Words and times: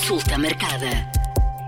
Consulta 0.00 0.38
marcada. 0.38 0.88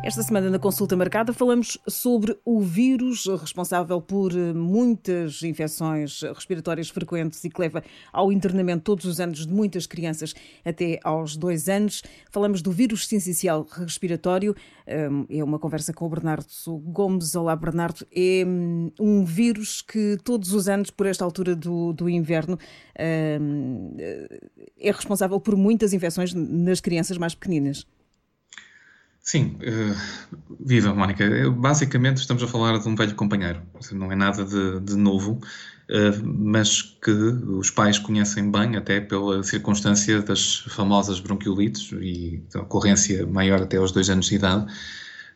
Esta 0.02 0.22
semana 0.22 0.48
na 0.48 0.58
consulta 0.58 0.96
marcada 0.96 1.34
falamos 1.34 1.76
sobre 1.86 2.34
o 2.46 2.62
vírus 2.62 3.26
responsável 3.26 4.00
por 4.00 4.32
eh, 4.32 4.54
muitas 4.54 5.42
infecções 5.42 6.22
respiratórias 6.22 6.88
frequentes 6.88 7.44
e 7.44 7.50
que 7.50 7.60
leva 7.60 7.84
ao 8.10 8.32
internamento 8.32 8.84
todos 8.84 9.04
os 9.04 9.20
anos 9.20 9.46
de 9.46 9.52
muitas 9.52 9.86
crianças 9.86 10.34
até 10.64 10.98
aos 11.04 11.36
dois 11.36 11.68
anos. 11.68 12.02
Falamos 12.30 12.62
do 12.62 12.72
vírus 12.72 13.06
sincicial 13.06 13.66
respiratório. 13.70 14.56
Hum, 14.88 15.26
é 15.28 15.44
uma 15.44 15.58
conversa 15.58 15.92
com 15.92 16.06
o 16.06 16.08
Bernardo 16.08 16.46
Gomes. 16.86 17.34
Olá, 17.34 17.54
Bernardo. 17.54 18.06
É 18.10 18.44
hum, 18.46 18.90
um 18.98 19.24
vírus 19.26 19.82
que 19.82 20.16
todos 20.24 20.54
os 20.54 20.70
anos, 20.70 20.90
por 20.90 21.04
esta 21.04 21.22
altura 21.22 21.54
do, 21.54 21.92
do 21.92 22.08
inverno, 22.08 22.58
hum, 22.98 23.94
é 24.80 24.90
responsável 24.90 25.38
por 25.38 25.54
muitas 25.54 25.92
infecções 25.92 26.32
nas 26.32 26.80
crianças 26.80 27.18
mais 27.18 27.34
pequeninas. 27.34 27.86
Sim, 29.22 29.56
uh, 29.62 29.96
viva 30.58 30.92
Mónica. 30.92 31.24
Basicamente 31.52 32.16
estamos 32.16 32.42
a 32.42 32.48
falar 32.48 32.76
de 32.78 32.88
um 32.88 32.96
velho 32.96 33.14
companheiro, 33.14 33.62
não 33.92 34.10
é 34.10 34.16
nada 34.16 34.44
de, 34.44 34.80
de 34.80 34.96
novo, 34.96 35.34
uh, 35.34 36.26
mas 36.26 36.82
que 36.82 37.12
os 37.12 37.70
pais 37.70 38.00
conhecem 38.00 38.50
bem, 38.50 38.76
até 38.76 39.00
pela 39.00 39.44
circunstância 39.44 40.20
das 40.22 40.58
famosas 40.68 41.20
bronquiolites 41.20 41.92
e 41.92 42.42
da 42.52 42.62
ocorrência 42.62 43.24
maior 43.24 43.62
até 43.62 43.76
aos 43.76 43.92
dois 43.92 44.10
anos 44.10 44.26
de 44.26 44.34
idade, 44.34 44.66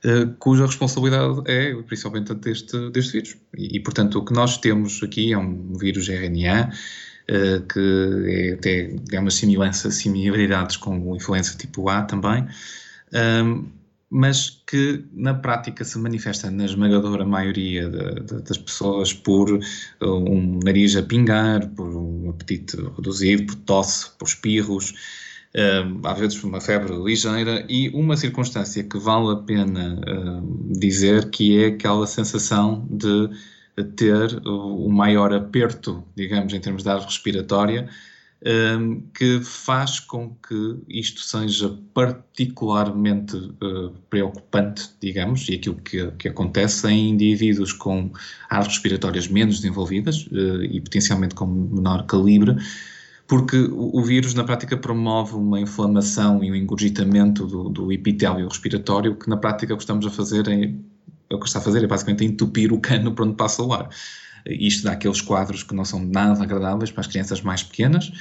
uh, 0.04 0.34
cuja 0.40 0.66
responsabilidade 0.66 1.42
é 1.46 1.72
principalmente 1.82 2.34
deste, 2.34 2.90
deste 2.90 3.12
vírus. 3.12 3.36
E, 3.56 3.76
e, 3.76 3.80
portanto, 3.80 4.18
o 4.18 4.24
que 4.24 4.32
nós 4.32 4.58
temos 4.58 5.00
aqui 5.00 5.32
é 5.32 5.38
um 5.38 5.74
vírus 5.74 6.08
RNA. 6.08 6.72
que 7.72 7.80
é, 8.28 8.52
até, 8.54 9.20
umas 9.20 9.34
semelhanças, 9.34 9.94
similaridades 9.94 10.76
com 10.76 11.10
o 11.10 11.16
influenza 11.16 11.56
tipo 11.56 11.88
A 11.88 12.02
também, 12.02 12.46
um, 13.12 13.66
mas 14.08 14.62
que 14.66 15.04
na 15.12 15.34
prática 15.34 15.84
se 15.84 15.98
manifesta 15.98 16.50
na 16.50 16.64
esmagadora 16.64 17.24
maioria 17.24 17.88
de, 17.88 18.20
de, 18.20 18.42
das 18.42 18.56
pessoas 18.56 19.12
por 19.12 19.50
uh, 19.50 19.60
um 20.00 20.60
nariz 20.64 20.94
a 20.96 21.02
pingar, 21.02 21.68
por 21.70 21.88
um 21.88 22.30
apetite 22.30 22.76
reduzido, 22.96 23.46
por 23.46 23.54
tosse, 23.56 24.10
por 24.16 24.28
espirros, 24.28 24.90
uh, 25.54 26.06
às 26.06 26.18
vezes 26.18 26.38
por 26.38 26.46
uma 26.46 26.60
febre 26.60 26.94
ligeira 26.94 27.66
e 27.68 27.88
uma 27.90 28.16
circunstância 28.16 28.84
que 28.84 28.98
vale 28.98 29.32
a 29.32 29.36
pena 29.36 30.00
uh, 30.00 30.78
dizer 30.78 31.30
que 31.30 31.64
é 31.64 31.66
aquela 31.68 32.06
sensação 32.06 32.86
de 32.88 33.28
ter 33.96 34.40
o 34.46 34.88
maior 34.88 35.34
aperto, 35.34 36.02
digamos, 36.14 36.54
em 36.54 36.60
termos 36.60 36.82
de 36.82 36.88
ar 36.88 37.00
respiratória, 37.00 37.88
um, 38.44 39.00
que 39.14 39.40
faz 39.42 39.98
com 39.98 40.36
que 40.46 40.76
isto 40.88 41.20
seja 41.20 41.76
particularmente 41.94 43.36
uh, 43.36 43.90
preocupante, 44.10 44.90
digamos, 45.00 45.48
e 45.48 45.54
aquilo 45.54 45.76
que, 45.76 46.10
que, 46.12 46.28
acontece 46.28 46.88
em 46.88 47.10
indivíduos 47.10 47.72
com 47.72 48.10
áreas 48.50 48.68
respiratórias 48.68 49.28
menos 49.28 49.56
desenvolvidas 49.56 50.26
uh, 50.26 50.62
e 50.64 50.80
potencialmente 50.80 51.34
com 51.34 51.46
menor 51.46 52.04
calibre, 52.06 52.56
porque 53.26 53.56
o, 53.56 53.96
o, 53.98 54.04
vírus 54.04 54.34
na 54.34 54.44
prática 54.44 54.76
promove 54.76 55.34
uma 55.34 55.58
inflamação 55.58 56.44
e 56.44 56.50
um 56.50 56.54
engurgitamento 56.54 57.46
do, 57.46 57.68
do 57.68 57.92
epitélio 57.92 58.48
respiratório 58.48 59.16
que 59.16 59.28
na 59.28 59.36
prática 59.36 59.74
o 59.74 59.76
que 59.76 59.82
estamos 59.82 60.06
a 60.06 60.10
fazer 60.10 60.46
é, 60.48 60.72
o 61.34 61.40
que 61.40 61.46
está 61.46 61.58
a 61.58 61.62
fazer 61.62 61.82
é 61.82 61.86
basicamente 61.86 62.24
entupir 62.24 62.72
o 62.72 62.80
cano 62.80 63.12
por 63.12 63.26
onde 63.26 63.36
passa 63.36 63.62
o 63.62 63.72
ar. 63.72 63.88
Isto 64.48 64.84
dá 64.84 64.92
aqueles 64.92 65.20
quadros 65.20 65.62
que 65.62 65.74
não 65.74 65.84
são 65.84 66.04
nada 66.04 66.42
agradáveis 66.42 66.90
para 66.90 67.00
as 67.00 67.06
crianças 67.06 67.40
mais 67.40 67.62
pequenas, 67.62 68.12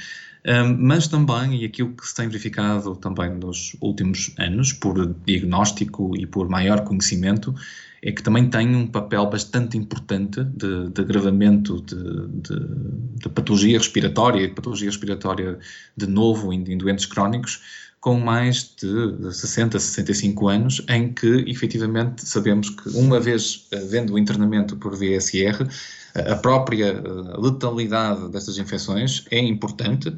mas 0.78 1.08
também, 1.08 1.62
e 1.62 1.64
aquilo 1.64 1.92
que 1.94 2.06
se 2.06 2.14
tem 2.14 2.28
verificado 2.28 2.94
também 2.96 3.30
nos 3.34 3.76
últimos 3.80 4.32
anos, 4.38 4.72
por 4.72 5.14
diagnóstico 5.24 6.16
e 6.16 6.24
por 6.24 6.48
maior 6.48 6.84
conhecimento, 6.84 7.54
é 8.02 8.12
que 8.12 8.22
também 8.22 8.48
tem 8.48 8.76
um 8.76 8.86
papel 8.86 9.26
bastante 9.26 9.76
importante 9.76 10.44
de, 10.44 10.90
de 10.90 11.00
agravamento 11.00 11.82
de, 11.82 11.96
de, 12.28 13.20
de, 13.20 13.28
patologia 13.28 13.78
respiratória, 13.78 14.48
patologia 14.54 14.88
respiratória 14.88 15.58
de 15.96 16.06
novo 16.06 16.52
em, 16.52 16.62
em 16.72 16.78
doentes 16.78 17.06
crónicos, 17.06 17.60
com 18.06 18.20
mais 18.20 18.72
de 18.80 19.34
60, 19.34 19.80
65 19.80 20.46
anos, 20.46 20.80
em 20.88 21.12
que 21.12 21.44
efetivamente 21.48 22.24
sabemos 22.24 22.70
que, 22.70 22.88
uma 22.90 23.18
vez 23.18 23.66
havendo 23.72 24.14
o 24.14 24.18
internamento 24.18 24.76
por 24.76 24.94
VSR, 24.94 25.66
a 26.14 26.36
própria 26.36 26.86
eh, 26.86 27.02
letalidade 27.36 28.28
destas 28.28 28.58
infecções 28.58 29.24
é 29.28 29.40
importante, 29.40 30.16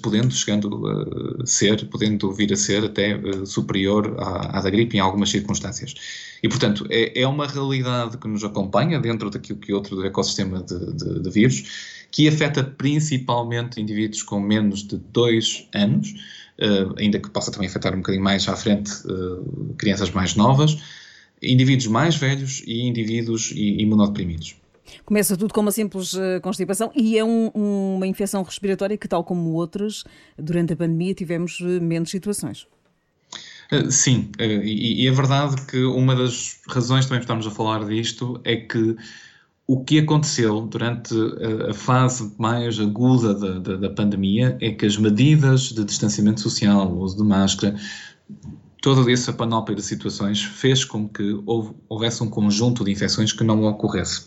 podendo 0.00 0.32
chegando 0.32 0.86
a 1.42 1.44
ser, 1.44 1.88
podendo 1.88 2.30
vir 2.32 2.52
a 2.52 2.56
ser 2.56 2.84
até 2.84 3.10
eh, 3.10 3.44
superior 3.44 4.14
à, 4.20 4.56
à 4.56 4.62
da 4.62 4.70
gripe 4.70 4.96
em 4.96 5.00
algumas 5.00 5.30
circunstâncias. 5.30 5.94
E, 6.40 6.48
portanto, 6.48 6.86
é, 6.88 7.20
é, 7.20 7.26
uma 7.26 7.48
realidade 7.48 8.16
que 8.16 8.28
nos 8.28 8.44
acompanha 8.44 9.00
dentro 9.00 9.28
daquilo 9.28 9.58
que 9.58 9.72
outro 9.72 10.06
ecossistema 10.06 10.62
de, 10.62 10.92
de, 10.92 11.20
de 11.20 11.30
vírus, 11.30 11.98
que 12.12 12.28
afeta 12.28 12.62
principalmente 12.62 13.80
indivíduos 13.80 14.22
com 14.22 14.38
menos 14.38 14.86
de 14.86 14.96
dois 14.96 15.66
anos, 15.74 16.14
ainda 16.96 17.18
que 17.20 17.30
possa 17.30 17.50
também 17.50 17.68
afetar 17.68 17.94
um 17.94 17.98
bocadinho 17.98 18.22
mais 18.22 18.48
à 18.48 18.56
frente 18.56 18.90
uh, 19.06 19.74
crianças 19.78 20.10
mais 20.10 20.34
novas, 20.34 20.78
indivíduos 21.40 21.86
mais 21.86 22.16
velhos 22.16 22.62
e 22.66 22.82
indivíduos 22.82 23.52
imunodeprimidos. 23.54 24.56
Começa 25.04 25.36
tudo 25.36 25.52
com 25.54 25.60
uma 25.60 25.70
simples 25.70 26.14
uh, 26.14 26.40
constipação 26.42 26.90
e 26.96 27.16
é 27.16 27.24
um, 27.24 27.48
uma 27.54 28.06
infecção 28.06 28.42
respiratória 28.42 28.96
que, 28.96 29.06
tal 29.06 29.22
como 29.22 29.50
outras, 29.52 30.04
durante 30.36 30.72
a 30.72 30.76
pandemia 30.76 31.14
tivemos 31.14 31.60
menos 31.60 32.10
situações. 32.10 32.66
Sim, 33.90 34.30
e, 34.40 35.02
e 35.02 35.06
é 35.06 35.10
verdade 35.10 35.60
que 35.66 35.84
uma 35.84 36.16
das 36.16 36.58
razões 36.66 37.04
também 37.04 37.18
por 37.18 37.24
estarmos 37.24 37.46
a 37.46 37.50
falar 37.50 37.84
disto 37.86 38.40
é 38.42 38.56
que 38.56 38.96
o 39.68 39.84
que 39.84 39.98
aconteceu 39.98 40.62
durante 40.62 41.14
a, 41.14 41.70
a 41.70 41.74
fase 41.74 42.34
mais 42.38 42.80
aguda 42.80 43.34
da, 43.34 43.58
da, 43.58 43.76
da, 43.76 43.90
pandemia 43.90 44.56
é 44.62 44.72
que 44.72 44.86
as 44.86 44.96
medidas 44.96 45.72
de 45.72 45.84
distanciamento 45.84 46.40
social, 46.40 46.90
o 46.90 47.00
uso 47.00 47.18
de 47.18 47.22
máscara, 47.22 47.76
toda 48.80 49.12
essa 49.12 49.30
panóplia 49.30 49.76
de 49.76 49.82
situações 49.82 50.42
fez 50.42 50.86
com 50.86 51.06
que 51.06 51.38
houvesse 51.86 52.22
um 52.22 52.30
conjunto 52.30 52.82
de 52.82 52.92
infecções 52.92 53.30
que 53.30 53.44
não 53.44 53.62
ocorresse. 53.64 54.22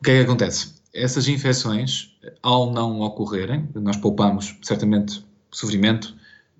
O 0.00 0.04
que 0.04 0.12
é 0.12 0.18
que 0.20 0.24
acontece? 0.24 0.72
Essas 0.94 1.28
infecções, 1.28 2.16
ao 2.42 2.72
não 2.72 3.00
ocorrerem, 3.00 3.68
nós 3.74 3.98
poupamos 3.98 4.56
certamente 4.62 5.22
sofrimento, 5.50 6.16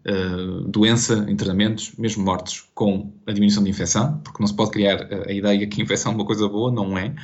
uh, 0.06 0.60
doença, 0.68 1.24
internamentos, 1.26 1.92
mesmo 1.96 2.22
mortes, 2.22 2.64
com 2.74 3.10
a 3.26 3.32
diminuição 3.32 3.64
de 3.64 3.70
infecção, 3.70 4.20
porque 4.22 4.42
não 4.42 4.46
se 4.46 4.54
pode 4.54 4.72
criar 4.72 5.08
a, 5.10 5.30
a 5.30 5.32
ideia 5.32 5.66
que 5.66 5.80
a 5.80 5.84
infecção 5.84 6.12
é 6.12 6.14
uma 6.16 6.26
coisa 6.26 6.46
boa, 6.46 6.70
não 6.70 6.98
é. 6.98 7.14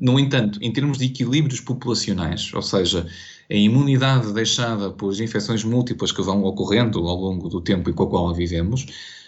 No 0.00 0.18
entanto, 0.18 0.58
em 0.62 0.72
termos 0.72 0.98
de 0.98 1.06
equilíbrios 1.06 1.60
populacionais, 1.60 2.52
ou 2.54 2.62
seja, 2.62 3.06
a 3.50 3.54
imunidade 3.54 4.32
deixada 4.32 4.90
por 4.90 5.12
infecções 5.20 5.64
múltiplas 5.64 6.12
que 6.12 6.22
vão 6.22 6.44
ocorrendo 6.44 6.98
ao 7.06 7.16
longo 7.16 7.48
do 7.48 7.60
tempo 7.60 7.90
e 7.90 7.92
com 7.92 8.04
a 8.04 8.08
qual 8.08 8.34
vivemos, 8.34 8.86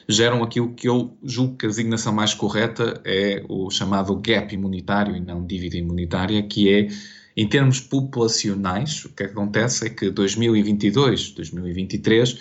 geram 0.09 0.43
aquilo 0.43 0.73
que 0.75 0.89
eu 0.89 1.17
julgo 1.23 1.57
que 1.57 1.67
a 1.67 1.69
designação 1.69 2.13
mais 2.13 2.33
correta 2.33 3.01
é 3.05 3.45
o 3.49 3.71
chamado 3.71 4.15
gap 4.17 4.55
imunitário 4.55 5.17
e 5.17 5.21
não 5.21 5.45
dívida 5.45 5.77
imunitária, 5.77 6.43
que 6.43 6.73
é, 6.73 6.89
em 7.37 7.49
termos 7.49 7.81
populacionais, 7.81 9.05
o 9.05 9.11
que 9.11 9.25
acontece 9.25 9.87
é 9.87 9.91
que 9.91 10.11
2022, 10.11 11.33
2023 11.33 12.39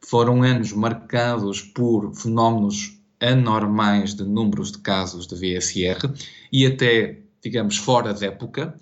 foram 0.00 0.42
anos 0.42 0.72
marcados 0.72 1.62
por 1.62 2.14
fenómenos 2.14 2.96
anormais 3.20 4.14
de 4.14 4.24
números 4.24 4.72
de 4.72 4.78
casos 4.78 5.26
de 5.26 5.34
VSR 5.34 6.12
e 6.52 6.66
até, 6.66 7.18
digamos, 7.46 7.76
fora 7.76 8.12
de 8.12 8.26
época, 8.26 8.74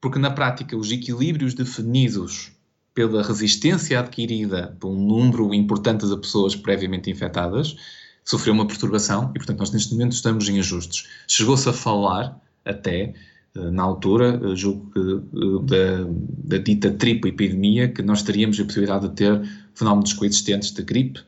porque 0.00 0.18
na 0.18 0.30
prática 0.30 0.76
os 0.76 0.90
equilíbrios 0.90 1.54
definidos 1.54 2.52
pela 2.92 3.22
resistência 3.22 4.00
adquirida 4.00 4.76
por 4.80 4.90
um 4.90 5.06
número 5.06 5.54
importante 5.54 6.04
de 6.04 6.16
pessoas 6.16 6.56
previamente 6.56 7.08
infectadas, 7.08 7.76
sofreu 8.24 8.52
uma 8.52 8.66
perturbação 8.66 9.30
e, 9.34 9.38
portanto, 9.38 9.60
nós 9.60 9.70
neste 9.70 9.92
momento 9.92 10.12
estamos 10.12 10.48
em 10.48 10.58
ajustes. 10.58 11.08
Chegou-se 11.28 11.68
a 11.68 11.72
falar 11.72 12.36
até, 12.64 13.14
eh, 13.54 13.70
na 13.70 13.84
altura, 13.84 14.40
eh, 14.42 14.56
julgo 14.56 14.90
que 14.90 14.98
eh, 14.98 15.62
da, 15.62 16.56
da 16.56 16.58
dita 16.58 16.90
tripla 16.90 17.30
epidemia, 17.30 17.86
que 17.86 18.02
nós 18.02 18.22
teríamos 18.22 18.58
a 18.58 18.64
possibilidade 18.64 19.08
de 19.08 19.14
ter 19.14 19.48
fenómenos 19.74 20.12
coexistentes 20.12 20.72
de 20.72 20.82
gripe, 20.82 21.20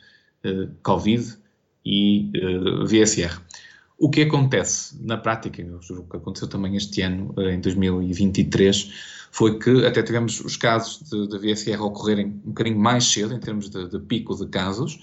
Covid 0.82 1.36
e 1.84 2.32
VSR. 2.86 3.38
O 4.02 4.08
que 4.08 4.22
acontece 4.22 4.96
na 5.04 5.18
prática, 5.18 5.62
julgo 5.82 6.08
que 6.10 6.16
aconteceu 6.16 6.48
também 6.48 6.74
este 6.74 7.02
ano, 7.02 7.34
em 7.36 7.60
2023, 7.60 8.90
foi 9.30 9.58
que 9.58 9.84
até 9.84 10.02
tivemos 10.02 10.40
os 10.40 10.56
casos 10.56 11.02
de, 11.10 11.28
de 11.28 11.38
VSR 11.38 11.82
ocorrerem 11.82 12.28
um 12.28 12.48
bocadinho 12.48 12.78
mais 12.78 13.04
cedo, 13.04 13.34
em 13.34 13.38
termos 13.38 13.68
de, 13.68 13.90
de 13.90 13.98
pico 13.98 14.34
de 14.34 14.46
casos, 14.46 14.98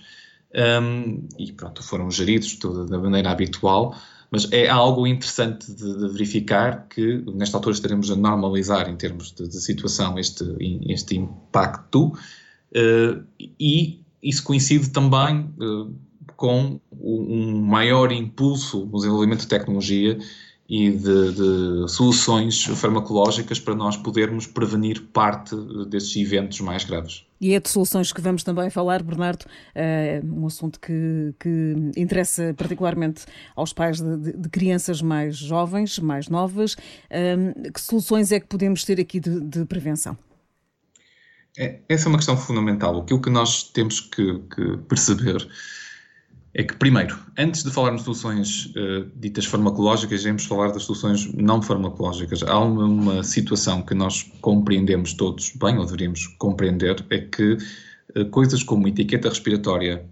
um, 0.81 1.27
e 1.37 1.51
pronto, 1.51 1.83
foram 1.83 2.09
geridos 2.09 2.57
da 2.89 2.97
maneira 2.97 3.29
habitual, 3.29 3.95
mas 4.31 4.51
é 4.51 4.67
algo 4.67 5.05
interessante 5.05 5.71
de, 5.71 5.95
de, 5.95 6.09
verificar 6.09 6.87
que 6.89 7.23
nesta 7.35 7.55
altura 7.55 7.75
estaremos 7.75 8.09
a 8.09 8.15
normalizar 8.15 8.89
em 8.89 8.95
termos 8.95 9.31
de, 9.31 9.47
de 9.47 9.61
situação 9.61 10.17
este, 10.17 10.43
este 10.89 11.15
impacto 11.15 12.07
uh, 12.07 13.23
e 13.37 14.01
isso 14.23 14.43
coincide 14.43 14.89
também 14.89 15.53
uh, 15.61 15.93
com 16.37 16.79
um 16.91 17.61
maior 17.61 18.11
impulso 18.11 18.85
no 18.85 18.97
desenvolvimento 18.97 19.41
de 19.41 19.47
tecnologia 19.47 20.17
e 20.69 20.91
de, 20.91 21.31
de, 21.31 21.89
soluções 21.89 22.63
farmacológicas 22.65 23.59
para 23.59 23.73
nós 23.73 23.95
podermos 23.95 24.45
prevenir 24.45 25.01
parte 25.13 25.55
desses 25.89 26.15
eventos 26.15 26.59
mais 26.59 26.83
graves. 26.83 27.25
E 27.39 27.53
é 27.53 27.59
de 27.59 27.69
soluções 27.69 28.11
que 28.11 28.19
vamos 28.19 28.43
também 28.43 28.69
falar, 28.69 29.01
Bernardo, 29.01 29.45
é 29.73 30.21
um 30.23 30.45
assunto 30.45 30.79
que, 30.79 31.33
que 31.39 31.75
interessa 31.95 32.53
particularmente 32.55 33.25
aos 33.55 33.71
pais 33.71 34.01
de, 34.01 34.33
de, 34.33 34.49
crianças 34.49 35.01
mais 35.01 35.37
jovens, 35.37 35.99
mais 35.99 36.27
novas. 36.27 36.75
Ehm, 37.09 37.53
que 37.73 37.79
soluções 37.79 38.31
é 38.31 38.39
que 38.39 38.47
podemos 38.47 38.83
ter 38.83 38.99
aqui 38.99 39.19
de, 39.19 39.39
de 39.39 39.65
prevenção? 39.65 40.17
É, 41.57 41.79
essa 41.87 42.07
é 42.07 42.09
uma 42.09 42.17
questão 42.17 42.37
fundamental. 42.37 42.99
Aquilo 42.99 43.21
que 43.21 43.29
nós 43.29 43.63
temos 43.63 43.99
que, 43.99 44.39
que 44.53 44.77
perceber 44.89 45.47
é 46.57 46.63
que, 46.63 46.75
primeiro, 46.75 47.15
antes 47.37 47.63
de 47.63 47.69
falarmos 47.69 48.01
de 48.01 48.05
soluções 48.05 48.65
uh, 48.75 49.07
ditas 49.15 49.45
farmacológicas, 49.45 50.23
devemos 50.23 50.43
falar 50.45 50.71
das 50.71 50.83
soluções 50.85 51.31
não 51.35 51.61
farmacológicas. 51.61 52.41
Há 52.41 52.59
uma, 52.59 52.85
uma, 52.85 53.23
situação 53.23 53.83
que 53.83 53.93
nós 53.93 54.23
compreendemos 54.41 55.13
todos 55.13 55.53
bem, 55.55 55.77
ou 55.77 55.85
deveríamos 55.85 56.25
compreender, 56.39 57.05
é 57.11 57.19
que 57.19 57.59
uh, 58.15 58.25
coisas 58.31 58.63
como 58.63 58.87
etiqueta 58.87 59.29
respiratória 59.29 60.03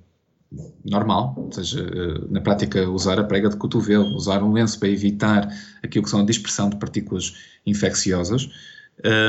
normal, 0.86 1.34
ou 1.36 1.52
seja, 1.52 1.84
uh, 1.84 2.32
na 2.32 2.40
prática 2.42 2.88
usar 2.92 3.20
a 3.20 3.24
prega 3.24 3.50
de 3.50 3.58
cotovelo, 3.58 4.16
usar 4.16 4.44
um 4.44 4.54
lenço 4.54 4.80
para 4.80 4.90
evitar 4.90 5.52
aquilo 5.82 6.04
que 6.04 6.12
são 6.12 6.22
a 6.22 6.26
dispersão 6.26 6.70
de 6.70 6.76
partículas 6.76 7.34
infecciosas, 7.66 8.52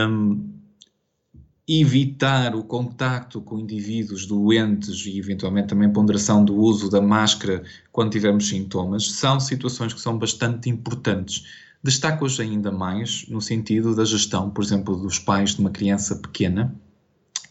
um, 0.06 0.52
evitar 1.68 2.54
o 2.54 2.62
contacto 2.62 3.40
com 3.40 3.58
indivíduos 3.58 4.24
doentes 4.24 5.04
e 5.04 5.18
eventualmente 5.18 5.68
também 5.68 5.92
ponderação 5.92 6.44
do 6.44 6.54
uso 6.54 6.88
da 6.88 7.00
máscara 7.00 7.64
quando 7.90 8.12
tivermos 8.12 8.48
sintomas, 8.48 9.10
são 9.10 9.40
situações 9.40 9.92
que 9.92 10.00
são 10.00 10.16
bastante 10.16 10.70
importantes. 10.70 11.44
Destaco-as 11.82 12.38
ainda 12.38 12.70
mais 12.70 13.26
no 13.28 13.40
sentido 13.40 13.94
da 13.94 14.04
gestão, 14.04 14.50
por 14.50 14.62
exemplo, 14.62 14.96
dos 14.96 15.18
pais 15.18 15.54
de 15.54 15.60
uma 15.60 15.70
criança 15.70 16.14
pequena 16.14 16.74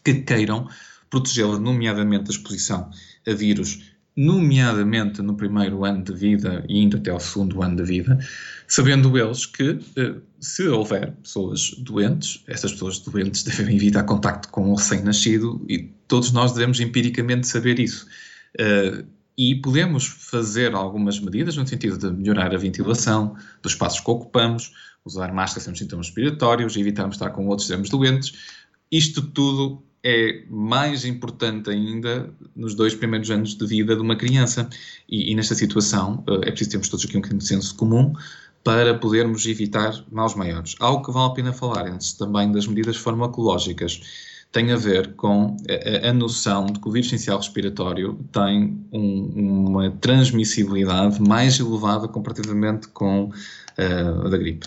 que 0.02 0.14
queiram 0.14 0.68
protegê-la, 1.10 1.58
nomeadamente 1.58 2.24
da 2.24 2.30
exposição 2.30 2.90
a 3.26 3.32
vírus 3.32 3.95
nomeadamente 4.16 5.20
no 5.20 5.36
primeiro 5.36 5.84
ano 5.84 6.02
de 6.02 6.14
vida 6.14 6.64
e 6.68 6.82
indo 6.82 6.96
até 6.96 7.10
ao 7.10 7.20
segundo 7.20 7.62
ano 7.62 7.76
de 7.76 7.84
vida, 7.84 8.18
sabendo 8.66 9.18
eles 9.18 9.44
que 9.44 9.78
eh, 9.96 10.14
se 10.40 10.66
houver 10.68 11.12
pessoas 11.22 11.72
doentes, 11.78 12.42
essas 12.46 12.72
pessoas 12.72 12.98
doentes 13.00 13.42
devem 13.44 13.76
evitar 13.76 14.04
contacto 14.04 14.48
com 14.48 14.70
o 14.70 14.74
recém-nascido 14.74 15.62
e 15.68 15.78
todos 16.08 16.32
nós 16.32 16.52
devemos 16.52 16.80
empiricamente 16.80 17.46
saber 17.46 17.78
isso. 17.78 18.06
Eh, 18.58 19.04
e 19.38 19.54
podemos 19.56 20.06
fazer 20.06 20.74
algumas 20.74 21.20
medidas 21.20 21.56
no 21.56 21.66
sentido 21.66 21.98
de 21.98 22.10
melhorar 22.10 22.54
a 22.54 22.58
ventilação 22.58 23.36
dos 23.60 23.72
espaços 23.72 24.00
que 24.00 24.10
ocupamos, 24.10 24.72
usar 25.04 25.30
máscara 25.32 25.62
sem 25.62 25.74
sintomas 25.74 26.06
respiratórios, 26.06 26.74
evitarmos 26.74 27.16
estar 27.16 27.30
com 27.30 27.46
outros 27.46 27.68
doentes. 27.90 28.32
Isto 28.90 29.20
tudo 29.20 29.82
é 30.08 30.44
mais 30.48 31.04
importante 31.04 31.68
ainda 31.68 32.32
nos 32.54 32.76
dois 32.76 32.94
primeiros 32.94 33.28
anos 33.28 33.56
de 33.56 33.66
vida 33.66 33.96
de 33.96 34.00
uma 34.00 34.14
criança. 34.14 34.68
E, 35.08 35.32
e 35.32 35.34
nesta 35.34 35.56
situação 35.56 36.22
uh, 36.28 36.44
é 36.44 36.50
preciso 36.52 36.70
termos 36.70 36.88
todos 36.88 37.04
aqui 37.04 37.34
um 37.34 37.40
senso 37.40 37.74
comum 37.74 38.12
para 38.62 38.96
podermos 38.96 39.44
evitar 39.46 39.92
maus 40.12 40.36
maiores. 40.36 40.76
Algo 40.78 41.04
que 41.04 41.10
vale 41.10 41.26
a 41.32 41.34
pena 41.34 41.52
falar 41.52 41.88
antes 41.88 42.12
também 42.12 42.52
das 42.52 42.68
medidas 42.68 42.96
farmacológicas 42.96 44.00
tem 44.56 44.72
a 44.72 44.76
ver 44.76 45.12
com 45.16 45.54
a, 45.68 46.08
a 46.08 46.12
noção 46.14 46.64
de 46.64 46.80
que 46.80 46.88
o 46.88 46.90
vírus 46.90 47.08
essencial 47.08 47.36
respiratório 47.36 48.18
tem 48.32 48.82
um, 48.90 49.68
uma 49.68 49.90
transmissibilidade 49.90 51.20
mais 51.20 51.60
elevada 51.60 52.08
comparativamente 52.08 52.88
com 52.88 53.24
uh, 53.24 54.26
a 54.26 54.30
da 54.30 54.38
gripe. 54.38 54.66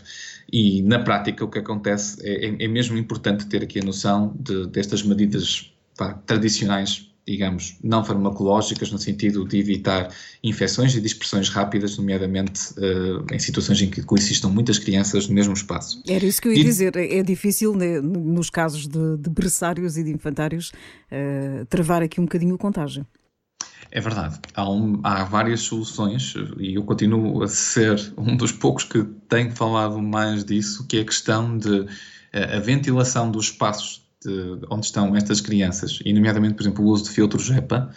E 0.53 0.83
na 0.83 0.99
prática 0.99 1.43
o 1.43 1.47
que 1.47 1.57
acontece 1.57 2.23
é, 2.23 2.49
é, 2.49 2.65
é 2.65 2.67
mesmo 2.67 2.99
importante 2.99 3.47
ter 3.47 3.63
aqui 3.63 3.79
a 3.79 3.83
noção 3.83 4.35
de, 4.39 4.67
destas 4.67 5.01
medidas 5.01 5.73
pá, 5.97 6.13
tradicionais, 6.13 7.08
digamos, 7.29 7.77
não 7.83 8.03
farmacológicas, 8.03 8.91
no 8.91 8.97
sentido 8.97 9.47
de 9.47 9.59
evitar 9.59 10.09
infecções 10.43 10.95
e 10.95 11.01
dispersões 11.01 11.47
rápidas, 11.49 11.95
nomeadamente 11.95 12.73
uh, 12.73 13.25
em 13.31 13.37
situações 13.37 13.79
em 13.81 13.89
que 13.89 14.01
coexistam 14.01 14.49
muitas 14.49 14.79
crianças 14.79 15.27
no 15.27 15.35
mesmo 15.35 15.53
espaço. 15.53 16.01
Era 16.07 16.25
isso 16.25 16.41
que 16.41 16.47
eu 16.47 16.53
ia 16.53 16.61
e... 16.61 16.63
dizer. 16.63 16.95
É, 16.95 17.19
é 17.19 17.23
difícil, 17.23 17.75
né, 17.75 18.01
nos 18.01 18.49
casos 18.49 18.87
de, 18.87 19.17
de 19.17 19.29
berçários 19.29 19.95
e 19.95 20.03
de 20.03 20.11
infantários, 20.11 20.71
uh, 21.11 21.65
travar 21.67 22.01
aqui 22.01 22.19
um 22.19 22.23
bocadinho 22.23 22.55
o 22.55 22.57
contágio. 22.57 23.05
É 23.91 24.01
verdade. 24.01 24.39
Há, 24.55 24.69
um, 24.69 24.99
há, 25.03 25.23
várias 25.23 25.61
soluções 25.61 26.33
e 26.59 26.75
eu 26.75 26.83
continuo 26.83 27.43
a 27.43 27.47
ser 27.47 28.13
um 28.17 28.35
dos 28.35 28.51
poucos 28.51 28.83
que 28.83 29.03
tem 29.27 29.51
falado 29.51 30.01
mais 30.01 30.43
disso, 30.43 30.85
que 30.87 30.97
é 30.97 31.01
a 31.01 31.05
questão 31.05 31.57
de 31.57 31.85
a, 32.33 32.57
a 32.57 32.59
ventilação 32.59 33.31
dos 33.31 33.45
espaços 33.45 34.08
de, 34.23 34.59
onde 34.69 34.85
estão 34.85 35.15
estas 35.15 35.41
crianças, 35.41 35.99
e 36.03 36.13
nomeadamente, 36.13 36.55
por 36.55 36.63
exemplo, 36.63 36.85
o 36.85 36.87
uso 36.89 37.05
de 37.05 37.09
filtros 37.11 37.49
HEPA, 37.49 37.89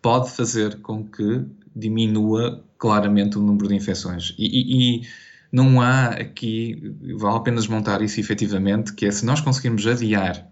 pode 0.00 0.30
fazer 0.30 0.76
com 0.80 1.04
que 1.04 1.44
diminua 1.74 2.62
claramente 2.78 3.38
o 3.38 3.40
número 3.40 3.68
de 3.68 3.74
infecções. 3.74 4.34
E, 4.36 4.46
e, 4.46 5.00
e 5.00 5.08
não 5.50 5.80
há 5.80 6.06
aqui, 6.06 6.94
vale 7.16 7.36
apenas 7.36 7.66
montar 7.66 8.02
isso 8.02 8.18
efetivamente, 8.18 8.92
que 8.92 9.06
é 9.06 9.10
se 9.10 9.24
nós 9.24 9.40
conseguirmos 9.40 9.86
adiar 9.86 10.46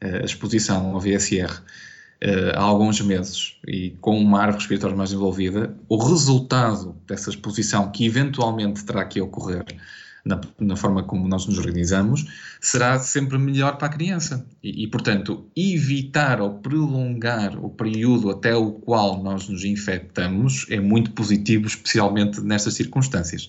a 0.00 0.24
exposição 0.24 0.94
ao 0.94 1.00
VSR 1.00 1.50
uh, 1.50 2.56
há 2.56 2.62
alguns 2.62 3.00
meses 3.00 3.56
e 3.66 3.90
com 4.00 4.18
uma 4.18 4.40
árvore 4.40 4.58
respiratória 4.58 4.96
mais 4.96 5.12
envolvida, 5.12 5.76
o 5.88 5.96
resultado 5.96 6.96
dessa 7.06 7.30
exposição 7.30 7.90
que 7.90 8.06
eventualmente 8.06 8.84
terá 8.84 9.04
que 9.04 9.20
ocorrer 9.20 9.64
na, 10.24 10.40
na, 10.58 10.76
forma 10.76 11.02
como 11.02 11.28
nós 11.28 11.46
nos 11.46 11.58
organizamos, 11.58 12.24
será 12.60 12.98
sempre 12.98 13.36
melhor 13.36 13.76
para 13.76 13.88
a 13.88 13.90
criança. 13.90 14.46
E, 14.62 14.84
e, 14.84 14.88
portanto, 14.88 15.46
evitar 15.54 16.40
ou 16.40 16.58
prolongar 16.58 17.62
o 17.62 17.68
período 17.68 18.30
até 18.30 18.54
o 18.54 18.72
qual 18.72 19.22
nós 19.22 19.48
nos 19.48 19.64
infectamos 19.64 20.66
é 20.70 20.80
muito 20.80 21.10
positivo, 21.10 21.66
especialmente 21.66 22.40
nestas 22.40 22.74
circunstâncias. 22.74 23.48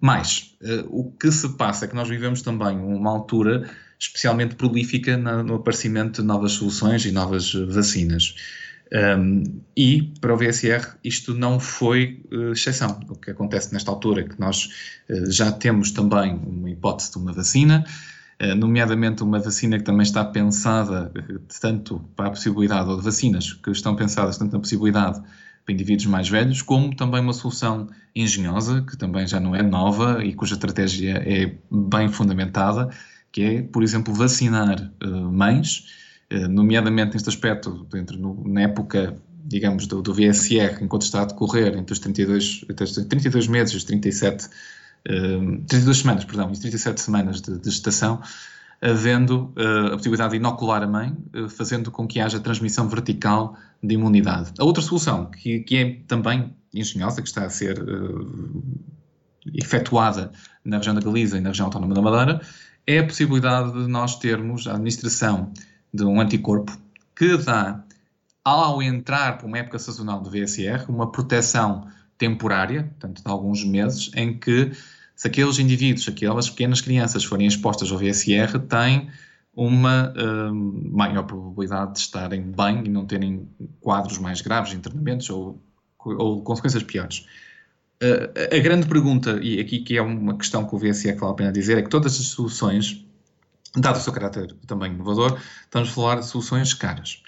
Mas, 0.00 0.56
uh, 0.62 0.86
o 0.88 1.12
que 1.12 1.30
se 1.30 1.48
passa 1.50 1.84
é 1.84 1.88
que 1.88 1.94
nós 1.94 2.08
vivemos 2.08 2.40
também 2.40 2.78
uma 2.78 3.10
altura 3.10 3.70
especialmente 3.98 4.54
prolífica 4.54 5.16
na, 5.16 5.42
no 5.42 5.56
aparecimento 5.56 6.20
de 6.20 6.26
novas 6.26 6.52
soluções 6.52 7.04
e 7.04 7.12
novas 7.12 7.52
vacinas. 7.52 8.34
Um, 8.92 9.60
e 9.76 10.02
para 10.20 10.34
o 10.34 10.36
VSR 10.36 10.96
isto 11.02 11.34
não 11.34 11.58
foi 11.58 12.22
uh, 12.32 12.52
exceção. 12.52 13.00
O 13.08 13.16
que 13.16 13.30
acontece 13.30 13.72
nesta 13.72 13.90
altura 13.90 14.20
é 14.20 14.24
que 14.24 14.38
nós 14.38 14.68
uh, 15.08 15.30
já 15.30 15.50
temos 15.50 15.90
também 15.90 16.34
uma 16.34 16.70
hipótese 16.70 17.10
de 17.10 17.18
uma 17.18 17.32
vacina, 17.32 17.84
uh, 18.42 18.54
nomeadamente 18.54 19.22
uma 19.22 19.38
vacina 19.38 19.78
que 19.78 19.84
também 19.84 20.02
está 20.02 20.24
pensada 20.24 21.10
tanto 21.60 21.98
para 22.14 22.26
a 22.26 22.30
possibilidade, 22.30 22.88
ou 22.88 22.96
de 22.96 23.02
vacinas 23.02 23.52
que 23.52 23.70
estão 23.70 23.96
pensadas 23.96 24.36
tanto 24.36 24.52
na 24.52 24.60
possibilidade 24.60 25.20
para 25.64 25.72
indivíduos 25.72 26.06
mais 26.06 26.28
velhos, 26.28 26.60
como 26.60 26.94
também 26.94 27.22
uma 27.22 27.32
solução 27.32 27.88
engenhosa, 28.14 28.82
que 28.82 28.98
também 28.98 29.26
já 29.26 29.40
não 29.40 29.56
é 29.56 29.62
nova 29.62 30.22
e 30.22 30.34
cuja 30.34 30.54
estratégia 30.54 31.22
é 31.26 31.54
bem 31.70 32.08
fundamentada, 32.10 32.90
que 33.32 33.42
é, 33.42 33.62
por 33.62 33.82
exemplo, 33.82 34.12
vacinar 34.12 34.92
mães, 35.32 35.86
nomeadamente 36.30 37.14
neste 37.14 37.28
aspecto, 37.28 37.86
dentro 37.90 38.18
no, 38.18 38.42
na 38.46 38.62
época, 38.62 39.16
digamos, 39.44 39.86
do, 39.86 40.00
do, 40.02 40.14
VSR, 40.14 40.82
enquanto 40.82 41.02
está 41.02 41.22
a 41.22 41.24
decorrer 41.26 41.76
entre 41.76 41.92
os 41.92 41.98
32, 41.98 42.64
entre 42.68 42.84
os 42.84 42.92
32 42.92 43.46
meses 43.46 43.74
e 43.74 43.76
os 43.76 43.84
37, 43.84 44.46
uh, 44.46 45.62
32 45.66 45.98
semanas, 45.98 46.24
perdão, 46.24 46.50
e 46.50 46.58
37 46.58 47.00
semanas 47.00 47.40
de, 47.40 47.58
de 47.58 47.70
gestação, 47.70 48.20
havendo 48.80 49.52
uh, 49.56 49.92
a 49.92 49.96
possibilidade 49.96 50.32
de 50.32 50.36
inocular 50.38 50.82
a 50.82 50.86
mãe, 50.86 51.16
uh, 51.34 51.48
fazendo 51.48 51.90
com 51.90 52.06
que 52.06 52.20
haja 52.20 52.40
transmissão 52.40 52.88
vertical 52.88 53.56
de 53.82 53.94
imunidade. 53.94 54.52
A 54.58 54.64
outra 54.64 54.82
solução, 54.82 55.26
que, 55.26 55.60
que 55.60 55.76
é 55.76 55.98
também 56.06 56.54
engenhosa, 56.72 57.22
que 57.22 57.28
está 57.28 57.44
a 57.44 57.50
ser 57.50 57.78
uh, 57.78 58.62
efetuada 59.54 60.32
na 60.64 60.78
região 60.78 60.94
da 60.94 61.00
Galiza 61.00 61.36
e 61.36 61.40
na 61.40 61.50
região 61.50 61.66
autónoma 61.66 61.94
da 61.94 62.00
Madeira, 62.02 62.40
é 62.86 62.98
a 62.98 63.04
possibilidade 63.04 63.72
de 63.72 63.88
nós 63.88 64.18
termos 64.18 64.66
a 64.66 64.72
administração 64.72 65.52
de 65.94 66.04
um 66.04 66.20
anticorpo 66.20 66.76
que 67.14 67.36
dá, 67.36 67.84
ao 68.44 68.82
entrar 68.82 69.38
por 69.38 69.46
uma 69.46 69.58
época 69.58 69.78
sazonal 69.78 70.20
do 70.20 70.28
VSR, 70.28 70.86
uma 70.88 71.12
proteção 71.12 71.86
temporária, 72.18 72.82
portanto, 72.82 73.22
de 73.22 73.30
alguns 73.30 73.64
meses, 73.64 74.10
em 74.16 74.36
que 74.36 74.72
se 75.14 75.28
aqueles 75.28 75.60
indivíduos, 75.60 76.08
aquelas 76.08 76.50
pequenas 76.50 76.80
crianças 76.80 77.22
forem 77.22 77.46
expostas 77.46 77.92
ao 77.92 77.98
VSR, 77.98 78.58
têm 78.68 79.08
uma 79.54 80.12
uh, 80.12 80.52
maior 80.52 81.22
probabilidade 81.22 81.92
de 81.92 81.98
estarem 82.00 82.42
bem 82.42 82.82
e 82.84 82.88
não 82.88 83.06
terem 83.06 83.48
quadros 83.80 84.18
mais 84.18 84.40
graves, 84.40 84.74
internamentos 84.74 85.30
ou, 85.30 85.62
ou 86.04 86.42
consequências 86.42 86.82
piores. 86.82 87.24
Uh, 88.02 88.54
a 88.56 88.58
grande 88.58 88.88
pergunta, 88.88 89.38
e 89.40 89.60
aqui 89.60 89.78
que 89.78 89.96
é 89.96 90.02
uma 90.02 90.36
questão 90.36 90.66
que 90.66 90.74
o 90.74 90.78
que 90.80 90.90
vale 90.90 91.32
a 91.32 91.34
pena 91.34 91.52
dizer, 91.52 91.78
é 91.78 91.82
que 91.82 91.88
todas 91.88 92.18
as 92.18 92.26
soluções, 92.26 93.06
dado 93.76 93.96
o 93.96 94.00
seu 94.00 94.12
caráter 94.12 94.54
também 94.66 94.92
inovador, 94.92 95.38
estamos 95.62 95.88
a 95.88 95.92
falar 95.92 96.16
de 96.16 96.26
soluções 96.26 96.74
caras. 96.74 97.22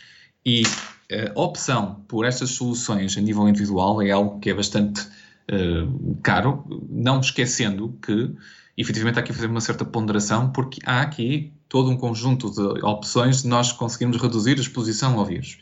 E 0.44 0.62
a 1.10 1.40
opção 1.40 2.04
por 2.08 2.24
estas 2.24 2.50
soluções 2.50 3.16
a 3.16 3.20
nível 3.20 3.48
individual 3.48 4.02
é 4.02 4.10
algo 4.10 4.38
que 4.40 4.50
é 4.50 4.54
bastante 4.54 5.00
uh, 5.00 6.16
caro, 6.22 6.64
não 6.88 7.20
esquecendo 7.20 7.96
que 8.02 8.34
efetivamente 8.76 9.18
há 9.18 9.22
que 9.22 9.32
fazer 9.32 9.46
uma 9.46 9.60
certa 9.60 9.84
ponderação, 9.84 10.50
porque 10.50 10.80
há 10.84 11.00
aqui 11.00 11.52
todo 11.68 11.90
um 11.90 11.96
conjunto 11.96 12.50
de 12.50 12.84
opções 12.84 13.42
de 13.42 13.48
nós 13.48 13.72
conseguirmos 13.72 14.20
reduzir 14.20 14.56
a 14.58 14.60
exposição 14.60 15.18
ao 15.18 15.24
vírus. 15.24 15.58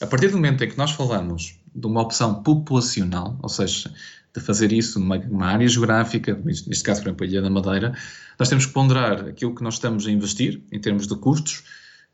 A 0.00 0.06
partir 0.06 0.28
do 0.28 0.36
momento 0.36 0.62
em 0.64 0.68
que 0.68 0.76
nós 0.76 0.90
falamos 0.90 1.58
de 1.76 1.86
uma 1.86 2.00
opção 2.00 2.42
populacional, 2.42 3.38
ou 3.42 3.48
seja, 3.48 3.92
de 4.34 4.40
fazer 4.40 4.72
isso 4.72 4.98
numa, 5.00 5.18
numa 5.18 5.46
área 5.46 5.68
geográfica, 5.68 6.34
neste 6.44 6.82
caso, 6.82 7.02
por 7.02 7.08
exemplo, 7.08 7.24
a 7.24 7.28
Ilha 7.28 7.42
da 7.42 7.50
Madeira, 7.50 7.96
nós 8.38 8.48
temos 8.48 8.66
que 8.66 8.72
ponderar 8.72 9.26
aquilo 9.26 9.54
que 9.54 9.62
nós 9.62 9.74
estamos 9.74 10.06
a 10.06 10.10
investir 10.10 10.62
em 10.70 10.80
termos 10.80 11.06
de 11.06 11.16
custos 11.16 11.64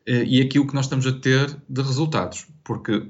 eh, 0.07 0.25
e 0.25 0.41
aquilo 0.41 0.67
que 0.67 0.75
nós 0.75 0.87
estamos 0.87 1.07
a 1.07 1.13
ter 1.13 1.57
de 1.69 1.83
resultados, 1.83 2.47
porque 2.65 3.09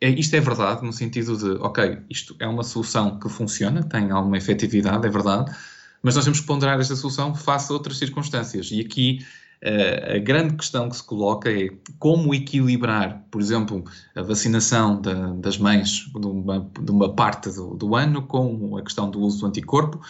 é, 0.00 0.08
isto 0.10 0.34
é 0.36 0.40
verdade 0.40 0.84
no 0.84 0.92
sentido 0.92 1.36
de, 1.36 1.50
ok, 1.62 1.98
isto 2.10 2.36
é 2.38 2.46
uma 2.46 2.62
solução 2.62 3.18
que 3.18 3.28
funciona, 3.28 3.82
tem 3.82 4.10
alguma 4.10 4.36
efetividade, 4.36 5.06
é 5.06 5.10
verdade, 5.10 5.54
mas 6.02 6.14
nós 6.14 6.24
temos 6.24 6.40
que 6.40 6.46
ponderar 6.46 6.78
esta 6.78 6.94
solução 6.94 7.34
face 7.34 7.72
a 7.72 7.74
outras 7.74 7.96
circunstâncias. 7.96 8.70
E 8.70 8.80
aqui 8.80 9.24
a 9.64 10.18
grande 10.18 10.56
questão 10.56 10.90
que 10.90 10.96
se 10.96 11.02
coloca 11.02 11.50
é 11.50 11.70
como 11.98 12.34
equilibrar, 12.34 13.24
por 13.30 13.40
exemplo, 13.40 13.82
a 14.14 14.20
vacinação 14.20 15.00
da, 15.00 15.32
das 15.32 15.56
mães 15.56 16.04
de 16.14 16.26
uma, 16.26 16.70
de 16.80 16.90
uma 16.90 17.14
parte 17.14 17.48
do, 17.48 17.74
do, 17.74 17.96
ano 17.96 18.22
com 18.22 18.76
a 18.76 18.82
questão 18.82 19.10
do 19.10 19.20
uso 19.20 19.40
do 19.40 19.46
anticorpo 19.46 20.00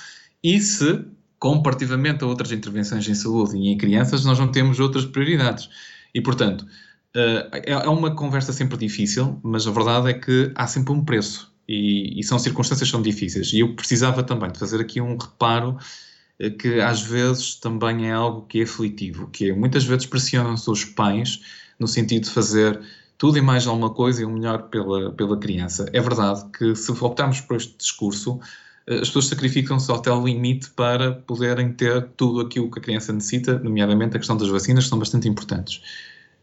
e 0.42 0.58
se, 0.58 1.04
comparativamente 1.38 2.24
a 2.24 2.26
outras 2.26 2.50
intervenções 2.50 3.08
em 3.08 3.14
saúde 3.14 3.56
e 3.56 3.68
em 3.68 3.78
crianças, 3.78 4.24
nós 4.24 4.40
não 4.40 4.50
temos 4.50 4.80
outras 4.80 5.04
prioridades. 5.04 5.70
E, 6.12 6.20
portanto, 6.20 6.62
uh, 6.62 7.48
é, 7.52 7.72
é 7.72 7.88
uma 7.88 8.14
conversa 8.14 8.52
sempre 8.52 8.76
difícil, 8.76 9.38
mas 9.42 9.68
a 9.68 9.70
verdade 9.70 10.10
é 10.10 10.14
que 10.14 10.50
há 10.56 10.66
sempre 10.66 10.92
um 10.92 11.04
preço 11.04 11.54
e, 11.68 12.18
e, 12.18 12.24
são 12.24 12.38
circunstâncias 12.38 12.88
que 12.88 12.92
são 12.92 13.02
difíceis. 13.02 13.52
E 13.52 13.60
eu 13.60 13.74
precisava 13.74 14.22
também 14.22 14.50
de 14.50 14.58
fazer 14.58 14.80
aqui 14.80 15.00
um 15.00 15.16
reparo 15.16 15.76
eh, 15.78 15.82
que 16.58 16.80
às 16.80 17.02
vezes 17.02 17.54
também 17.56 18.08
é 18.08 18.12
algo 18.12 18.42
que 18.46 18.60
é 18.60 18.64
aflitivo, 18.64 19.28
que 19.28 19.50
é 19.50 19.54
muitas 19.54 19.84
vezes 19.84 20.06
pressionam-se 20.06 20.68
os 20.70 20.84
pais 20.84 21.40
no 21.78 21.86
sentido 21.86 22.24
de 22.24 22.30
fazer 22.30 22.80
tudo 23.16 23.38
e 23.38 23.40
mais 23.40 23.66
alguma 23.66 23.90
coisa 23.90 24.22
e 24.22 24.24
o 24.24 24.30
melhor 24.30 24.64
pela, 24.68 25.12
pela 25.12 25.38
criança. 25.38 25.88
É 25.92 26.00
verdade 26.00 26.44
que 26.56 26.74
se 26.74 26.90
optarmos 26.90 27.40
por 27.40 27.56
este 27.56 27.76
discurso, 27.76 28.40
eh, 28.86 28.96
as 28.96 29.08
pessoas 29.08 29.26
sacrificam-se 29.26 29.90
até 29.92 30.10
o 30.10 30.24
limite 30.24 30.70
para 30.70 31.12
poderem 31.12 31.72
ter 31.72 32.08
tudo 32.16 32.40
aquilo 32.40 32.70
que 32.70 32.78
a 32.78 32.82
criança 32.82 33.12
necessita, 33.12 33.58
nomeadamente 33.58 34.16
a 34.16 34.18
questão 34.18 34.36
das 34.36 34.48
vacinas, 34.48 34.84
que 34.84 34.90
são 34.90 34.98
bastante 34.98 35.28
importantes. 35.28 35.82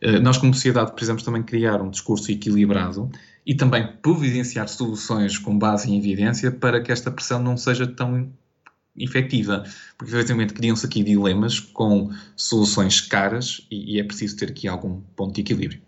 Eh, 0.02 0.20
nós, 0.20 0.38
como 0.38 0.54
sociedade, 0.54 0.92
precisamos 0.94 1.24
também 1.24 1.44
criar 1.44 1.82
um 1.82 1.90
discurso 1.90 2.32
equilibrado 2.32 3.10
e 3.46 3.56
também 3.56 3.88
providenciar 4.02 4.68
soluções 4.68 5.38
com 5.38 5.58
base 5.58 5.90
em 5.92 5.98
evidência 5.98 6.52
para 6.52 6.82
que 6.82 6.92
esta 6.92 7.12
pressão 7.12 7.42
não 7.42 7.58
seja 7.58 7.86
tão 7.88 8.32
efetiva, 8.98 9.64
porque 9.98 10.14
efetivamente 10.14 10.54
criam-se 10.54 10.86
aqui 10.86 11.04
dilemas 11.04 11.60
com 11.60 12.12
soluções 12.36 13.02
caras 13.02 13.66
e, 13.72 13.96
e, 13.96 14.00
é 14.00 14.04
preciso 14.04 14.36
ter 14.36 14.50
aqui 14.50 14.68
algum 14.68 15.02
ponto 15.16 15.34
de 15.34 15.42
equilíbrio. 15.42 15.82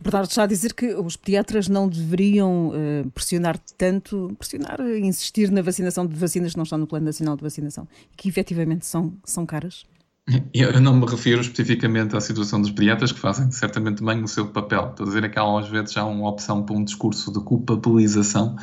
Bernardo 0.00 0.30
está 0.30 0.44
a 0.44 0.46
dizer 0.46 0.72
que 0.72 0.94
os 0.94 1.16
pediatras 1.16 1.68
não 1.68 1.88
deveriam 1.88 2.68
uh, 2.68 3.10
pressionar 3.10 3.58
tanto, 3.76 4.34
pressionar, 4.38 4.80
insistir 4.80 5.50
na 5.50 5.60
vacinação 5.60 6.06
de 6.06 6.16
vacinas 6.16 6.52
que 6.52 6.56
não 6.56 6.64
estão 6.64 6.78
no 6.78 6.86
Plano 6.86 7.04
Nacional 7.04 7.36
de 7.36 7.42
Vacinação, 7.42 7.86
que 8.16 8.28
efetivamente 8.28 8.86
são, 8.86 9.12
são 9.24 9.44
caras? 9.44 9.84
Eu 10.54 10.80
não 10.80 10.94
me 10.94 11.06
refiro 11.06 11.40
especificamente 11.40 12.16
à 12.16 12.20
situação 12.20 12.60
dos 12.60 12.70
pediatras 12.70 13.12
que 13.12 13.18
fazem 13.18 13.50
certamente 13.50 14.02
bem 14.02 14.22
o 14.22 14.28
seu 14.28 14.48
papel. 14.48 14.90
Estou 14.90 15.04
a 15.04 15.08
dizer 15.08 15.24
é 15.24 15.28
que 15.28 15.38
há 15.38 15.58
às 15.58 15.68
vezes 15.68 15.92
já 15.92 16.04
uma 16.04 16.28
opção 16.28 16.64
para 16.64 16.76
um 16.76 16.84
discurso 16.84 17.32
de 17.32 17.40
culpabilização 17.40 18.56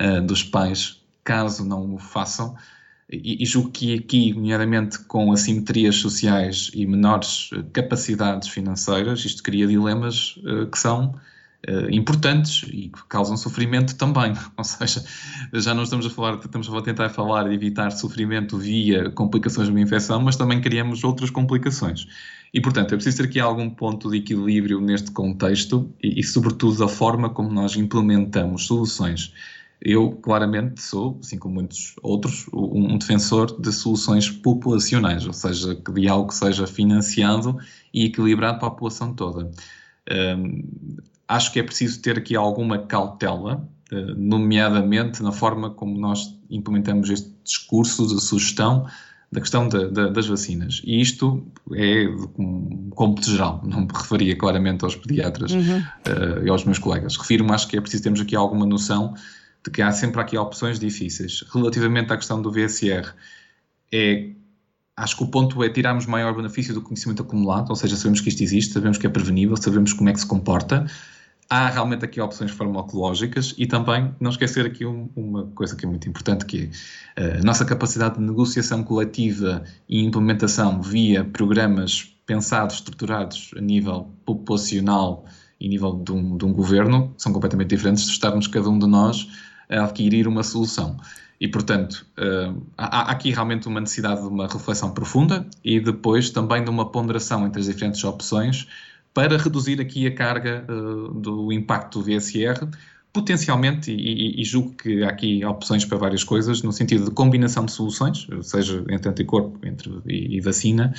uh, 0.00 0.20
dos 0.22 0.42
pais, 0.42 1.00
caso 1.24 1.64
não 1.64 1.94
o 1.94 1.98
façam. 1.98 2.54
E, 3.12 3.44
julgo 3.44 3.70
que 3.70 3.94
aqui, 3.94 4.32
nomeadamente 4.32 5.00
com 5.00 5.32
assimetrias 5.32 5.96
sociais 5.96 6.70
e 6.72 6.86
menores 6.86 7.50
eh, 7.52 7.64
capacidades 7.72 8.48
financeiras, 8.48 9.24
isto 9.24 9.42
cria 9.42 9.66
dilemas 9.66 10.36
uh, 10.36 10.66
que 10.70 10.78
são 10.78 11.16
uh, 11.68 11.90
importantes 11.90 12.62
e 12.68 12.88
que 12.88 13.04
causam 13.08 13.36
sofrimento 13.36 13.96
também. 13.96 14.32
Ou 14.56 14.62
seja, 14.62 15.04
já 15.54 15.74
não 15.74 15.82
estamos 15.82 16.06
a 16.06 16.10
falar, 16.10 16.34
estamos 16.34 16.72
a 16.72 16.82
tentar 16.82 17.08
falar 17.08 17.48
de 17.48 17.54
evitar 17.54 17.90
sofrimento 17.90 18.56
via 18.56 19.10
complicações 19.10 19.66
de 19.66 19.72
uma 19.72 19.80
infecção, 19.80 20.20
mas 20.20 20.36
também 20.36 20.60
criamos 20.60 21.02
outras 21.02 21.30
complicações. 21.30 22.06
E, 22.54 22.60
portanto, 22.60 22.94
é 22.94 22.96
preciso 22.96 23.16
ter 23.16 23.24
aqui 23.24 23.40
algum 23.40 23.70
ponto 23.70 24.08
de 24.08 24.18
equilíbrio 24.18 24.80
neste 24.80 25.10
contexto 25.10 25.92
e, 26.00 26.20
e 26.20 26.22
sobretudo, 26.22 26.78
da 26.78 26.88
forma 26.88 27.28
como 27.30 27.50
nós 27.50 27.74
implementamos 27.76 28.66
soluções. 28.66 29.32
Eu, 29.82 30.12
claramente, 30.12 30.82
sou, 30.82 31.18
assim 31.22 31.38
como 31.38 31.54
muitos 31.54 31.94
outros, 32.02 32.46
um 32.52 32.98
defensor 32.98 33.58
de 33.60 33.72
soluções 33.72 34.28
populacionais, 34.28 35.26
ou 35.26 35.32
seja, 35.32 35.74
de 35.74 36.08
algo 36.08 36.28
que 36.28 36.34
seja 36.34 36.66
financiado 36.66 37.58
e 37.92 38.04
equilibrado 38.04 38.58
para 38.58 38.68
a 38.68 38.70
população 38.70 39.14
toda. 39.14 39.50
Um, 40.36 40.64
acho 41.26 41.52
que 41.52 41.60
é 41.60 41.62
preciso 41.62 42.02
ter 42.02 42.18
aqui 42.18 42.36
alguma 42.36 42.78
cautela, 42.78 43.66
eh, 43.92 44.14
nomeadamente 44.16 45.22
na 45.22 45.32
forma 45.32 45.70
como 45.70 45.98
nós 45.98 46.36
implementamos 46.50 47.08
este 47.08 47.32
discurso 47.44 48.06
de 48.06 48.20
sugestão 48.20 48.86
da 49.32 49.40
questão 49.40 49.68
de, 49.68 49.88
de, 49.90 50.10
das 50.10 50.26
vacinas. 50.26 50.82
E 50.84 51.00
isto 51.00 51.46
é 51.72 52.06
como 52.34 52.90
cômputo 52.90 53.30
geral, 53.30 53.62
não 53.64 53.82
me 53.82 53.88
referia 53.94 54.36
claramente 54.36 54.84
aos 54.84 54.96
pediatras 54.96 55.52
uhum. 55.52 55.78
uh, 55.78 56.44
e 56.44 56.50
aos 56.50 56.64
meus 56.64 56.78
colegas. 56.78 57.16
Refiro-me, 57.16 57.52
acho 57.52 57.68
que 57.68 57.76
é 57.76 57.80
preciso 57.80 58.02
termos 58.02 58.20
aqui 58.20 58.34
alguma 58.34 58.66
noção 58.66 59.14
de 59.64 59.70
que 59.70 59.82
há 59.82 59.92
sempre 59.92 60.20
aqui 60.20 60.36
opções 60.36 60.78
difíceis. 60.78 61.44
Relativamente 61.52 62.12
à 62.12 62.16
questão 62.16 62.40
do 62.40 62.50
VSR, 62.50 63.12
é 63.92 64.30
Acho 65.00 65.16
que 65.16 65.22
o 65.22 65.28
ponto 65.28 65.64
é 65.64 65.70
tirarmos 65.70 66.04
maior 66.04 66.36
benefício 66.36 66.74
do 66.74 66.82
conhecimento 66.82 67.22
acumulado, 67.22 67.70
ou 67.70 67.74
seja, 67.74 67.96
sabemos 67.96 68.20
que 68.20 68.28
isto 68.28 68.42
existe, 68.42 68.74
sabemos 68.74 68.98
que 68.98 69.06
é 69.06 69.08
prevenível, 69.08 69.56
sabemos 69.56 69.94
como 69.94 70.10
é 70.10 70.12
que 70.12 70.20
se 70.20 70.26
comporta, 70.26 70.84
há 71.48 71.70
realmente 71.70 72.04
aqui 72.04 72.20
opções 72.20 72.50
farmacológicas 72.50 73.54
e 73.56 73.66
também 73.66 74.14
não 74.20 74.30
esquecer 74.30 74.66
aqui 74.66 74.84
um, 74.84 75.08
uma 75.16 75.46
coisa 75.54 75.74
que 75.74 75.86
é 75.86 75.88
muito 75.88 76.06
importante, 76.06 76.44
que 76.44 76.70
é 77.16 77.22
eh, 77.22 77.38
a 77.38 77.42
nossa 77.42 77.64
capacidade 77.64 78.16
de 78.16 78.20
negociação 78.20 78.84
coletiva 78.84 79.64
e 79.88 80.04
implementação 80.04 80.82
via 80.82 81.24
programas 81.24 82.14
pensados, 82.26 82.74
estruturados 82.74 83.52
a 83.56 83.60
nível 83.62 84.10
populacional 84.26 85.24
e 85.58 85.66
nível 85.66 85.94
de 85.94 86.12
um, 86.12 86.36
de 86.36 86.44
um 86.44 86.52
governo, 86.52 87.14
são 87.16 87.32
completamente 87.32 87.68
diferentes 87.68 88.04
de 88.04 88.10
estarmos 88.10 88.46
cada 88.46 88.68
um 88.68 88.78
de 88.78 88.86
nós 88.86 89.26
a 89.70 89.84
adquirir 89.84 90.26
uma 90.26 90.42
solução. 90.42 90.96
E, 91.40 91.48
portanto, 91.48 92.06
uh, 92.18 92.60
há, 92.76 93.10
aqui 93.10 93.30
realmente 93.30 93.66
uma 93.66 93.80
necessidade 93.80 94.20
de 94.20 94.26
uma 94.26 94.46
reflexão 94.46 94.92
profunda 94.92 95.46
e 95.64 95.80
depois 95.80 96.28
também 96.28 96.62
de 96.62 96.68
uma 96.68 96.90
ponderação 96.90 97.46
entre 97.46 97.60
as 97.60 97.66
diferentes 97.66 98.04
opções 98.04 98.68
para 99.14 99.38
reduzir 99.38 99.80
aqui 99.80 100.06
a 100.06 100.14
carga 100.14 100.64
uh, 100.68 101.14
do 101.14 101.50
impacto 101.50 102.00
do 102.00 102.04
VSR, 102.04 102.68
potencialmente, 103.12 103.90
e, 103.90 104.40
e, 104.40 104.44
julgo 104.44 104.74
que 104.74 105.02
há 105.02 105.08
aqui 105.08 105.44
opções 105.44 105.84
para 105.84 105.98
várias 105.98 106.22
coisas, 106.22 106.62
no 106.62 106.72
sentido 106.72 107.06
de 107.06 107.10
combinação 107.10 107.64
de 107.64 107.72
soluções, 107.72 108.26
seja 108.42 108.84
entre 108.88 109.08
anticorpo 109.08 109.66
entre, 109.66 109.90
e, 110.06 110.36
e 110.36 110.40
vacina, 110.40 110.94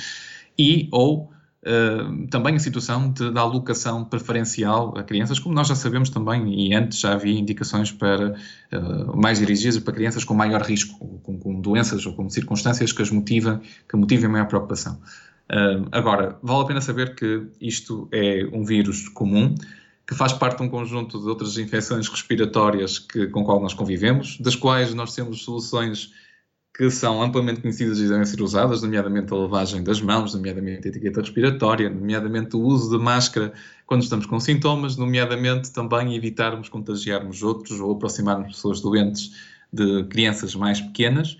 e 0.58 0.88
ou 0.90 1.32
Uh, 1.64 2.26
também 2.26 2.56
a 2.56 2.58
situação 2.58 3.12
de, 3.12 3.30
da 3.30 3.40
alocação 3.40 4.04
preferencial 4.04 4.98
a 4.98 5.04
crianças, 5.04 5.38
como 5.38 5.54
nós 5.54 5.68
já 5.68 5.76
sabemos 5.76 6.10
também, 6.10 6.52
e 6.52 6.74
antes 6.74 6.98
já 6.98 7.12
havia 7.12 7.38
indicações 7.38 7.92
para 7.92 8.32
uh, 8.32 9.16
mais 9.16 9.38
dirigidas 9.38 9.78
para 9.78 9.94
crianças 9.94 10.24
com 10.24 10.34
maior 10.34 10.60
risco, 10.62 10.98
com, 11.22 11.38
com, 11.38 11.60
doenças 11.60 12.04
ou 12.04 12.14
com 12.14 12.28
circunstâncias 12.28 12.90
que 12.90 13.00
as 13.00 13.12
motivem, 13.12 13.60
que 13.88 13.96
motivem 13.96 14.28
maior 14.28 14.48
preocupação. 14.48 14.94
Uh, 15.48 15.86
agora, 15.92 16.36
vale 16.42 16.62
a 16.62 16.66
pena 16.66 16.80
saber 16.80 17.14
que 17.14 17.46
isto 17.60 18.08
é 18.10 18.44
um 18.52 18.64
vírus 18.64 19.08
comum, 19.08 19.54
que 20.04 20.16
faz 20.16 20.32
parte 20.32 20.56
de 20.56 20.64
um 20.64 20.68
conjunto 20.68 21.20
de 21.20 21.28
outras 21.28 21.56
infecções 21.58 22.08
respiratórias 22.08 22.98
que, 22.98 23.28
com 23.28 23.44
qual 23.44 23.60
nós 23.60 23.72
convivemos, 23.72 24.36
das 24.40 24.56
quais 24.56 24.92
nós 24.94 25.14
temos 25.14 25.44
soluções 25.44 26.10
que 26.74 26.90
são 26.90 27.22
amplamente 27.22 27.60
conhecidas 27.60 27.98
e 27.98 28.08
devem 28.08 28.24
ser 28.24 28.40
usadas, 28.40 28.82
nomeadamente 28.82 29.32
a 29.32 29.36
lavagem 29.36 29.82
das 29.82 30.00
mãos, 30.00 30.34
nomeadamente 30.34 30.88
a 30.88 30.90
etiqueta 30.90 31.20
respiratória, 31.20 31.90
nomeadamente 31.90 32.56
o 32.56 32.60
uso 32.60 32.96
de 32.96 33.02
máscara 33.02 33.52
quando 33.86 34.02
estamos 34.02 34.24
com 34.24 34.40
sintomas, 34.40 34.96
nomeadamente 34.96 35.70
também 35.70 36.16
evitarmos 36.16 36.70
contagiarmos 36.70 37.42
outros 37.42 37.78
ou 37.78 37.92
aproximarmos 37.92 38.56
pessoas 38.56 38.80
doentes 38.80 39.32
de 39.70 40.04
crianças 40.04 40.54
mais 40.54 40.80
pequenas. 40.80 41.36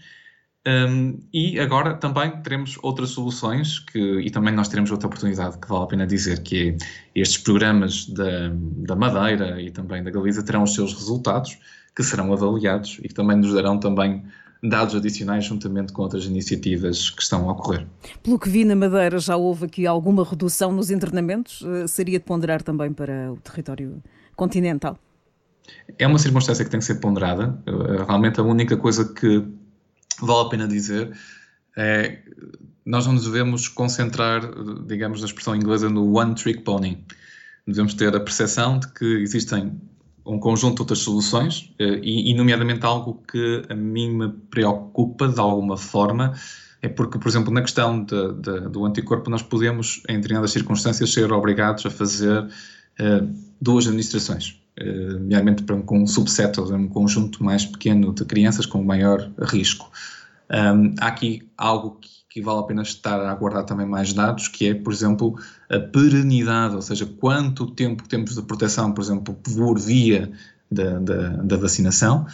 Um, 0.65 1.19
e 1.33 1.59
agora 1.59 1.95
também 1.95 2.31
teremos 2.43 2.79
outras 2.83 3.11
soluções 3.11 3.81
que, 3.81 4.21
e 4.21 4.31
também 4.31 4.55
nós 4.55 4.69
teremos 4.69 4.93
outra 4.93 5.09
oportunidade 5.09 5.59
que 5.59 5.67
vale 5.67 5.85
a 5.85 5.87
pena 5.87 6.07
dizer, 6.07 6.43
que 6.43 6.77
é 7.15 7.21
estes 7.21 7.39
programas 7.39 8.07
da, 8.07 8.53
da 8.87 8.95
Madeira 8.95 9.61
e 9.61 9.71
também 9.71 10.05
da 10.05 10.11
Galiza 10.11 10.45
terão 10.45 10.62
os 10.62 10.75
seus 10.75 10.93
resultados, 10.93 11.59
que 11.97 12.03
serão 12.05 12.33
avaliados 12.33 13.01
e 13.03 13.09
que 13.09 13.15
também 13.15 13.39
nos 13.39 13.53
darão 13.53 13.81
também 13.81 14.23
dados 14.62 14.95
adicionais 14.95 15.45
juntamente 15.45 15.92
com 15.92 16.02
outras 16.02 16.25
iniciativas 16.25 17.11
que 17.11 17.23
estão 17.23 17.49
a 17.49 17.52
ocorrer. 17.52 17.87
Pelo 18.23 18.38
que 18.38 18.49
vi 18.49 18.64
na 18.64 18.76
Madeira, 18.76 19.19
já 19.19 19.37
houve 19.37 19.66
aqui 19.66 19.87
alguma 19.87 20.25
redução 20.25 20.71
nos 20.71 20.90
internamentos? 20.90 21.64
Eh, 21.66 21.87
seria 21.88 22.19
de 22.19 22.25
ponderar 22.25 22.62
também 22.62 22.92
para 22.92 23.33
o 23.33 23.37
território 23.38 24.00
continental? 24.37 24.97
É 25.99 26.07
uma 26.07 26.19
circunstância 26.19 26.64
que 26.64 26.71
tem 26.71 26.81
que 26.81 26.87
ser 26.87 26.97
ponderada. 26.97 27.59
Realmente 28.07 28.40
a 28.40 28.42
única 28.42 28.76
coisa 28.76 29.04
que 29.12 29.45
vale 30.21 30.47
a 30.47 30.49
pena 30.49 30.69
dizer 30.69 31.12
é 31.76 32.19
nós 32.85 33.07
não 33.07 33.14
nos 33.14 33.25
devemos 33.25 33.69
concentrar, 33.69 34.42
digamos, 34.87 35.21
na 35.21 35.26
expressão 35.26 35.54
inglesa, 35.54 35.88
no 35.88 36.16
one 36.16 36.35
trick 36.35 36.62
pony. 36.62 37.04
Devemos 37.66 37.95
ter 37.95 38.14
a 38.14 38.21
percepção 38.21 38.78
de 38.78 38.88
que 38.92 39.04
existem 39.04 39.81
um 40.25 40.38
conjunto 40.38 40.76
de 40.76 40.83
outras 40.83 40.99
soluções 41.00 41.73
eh, 41.79 42.00
e, 42.02 42.31
e, 42.31 42.35
nomeadamente, 42.35 42.85
algo 42.85 43.23
que 43.31 43.62
a 43.69 43.75
mim 43.75 44.11
me 44.11 44.29
preocupa 44.50 45.29
de 45.29 45.41
alguma 45.41 45.76
forma 45.76 46.35
é 46.83 46.88
porque, 46.88 47.19
por 47.19 47.29
exemplo, 47.29 47.52
na 47.52 47.62
questão 47.62 48.05
de, 48.05 48.33
de, 48.35 48.61
do 48.69 48.85
anticorpo, 48.85 49.31
nós 49.31 49.41
podemos, 49.41 50.02
em 50.09 50.17
determinadas 50.17 50.50
circunstâncias, 50.50 51.12
ser 51.12 51.33
obrigados 51.33 51.87
a 51.87 51.91
fazer 51.91 52.43
uh, 52.43 53.35
duas 53.61 53.87
administrações, 53.87 54.61
uh, 54.81 55.12
nomeadamente 55.12 55.62
para 55.62 55.76
um 55.76 56.07
subset 56.09 56.59
ou 56.59 56.75
um 56.75 56.88
conjunto 56.88 57.43
mais 57.45 57.64
pequeno 57.64 58.12
de 58.12 58.25
crianças 58.25 58.67
com 58.67 58.83
maior 58.83 59.31
risco. 59.43 59.88
Um, 60.50 60.95
há 61.00 61.07
aqui 61.07 61.49
algo 61.57 61.99
que, 62.00 62.11
que, 62.33 62.41
vale 62.41 62.61
a 62.61 62.62
pena 62.62 62.83
estar 62.83 63.21
a 63.21 63.31
aguardar 63.31 63.65
também 63.65 63.87
mais 63.87 64.12
dados, 64.12 64.49
que 64.49 64.69
é, 64.69 64.75
por 64.75 64.93
exemplo, 64.93 65.39
a 65.69 65.79
perenidade, 65.79 66.75
ou 66.75 66.83
seja, 66.83 67.05
quanto 67.05 67.71
tempo 67.71 68.09
temos 68.09 68.35
de 68.35 68.43
proteção, 68.43 68.93
por 68.93 69.03
exemplo, 69.03 69.35
por 69.35 69.79
via 69.79 70.31
da, 70.71 70.99
da, 70.99 71.29
da 71.29 71.57
vacinação, 71.57 72.27